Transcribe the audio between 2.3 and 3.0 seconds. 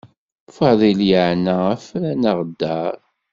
aɣeddaṛ.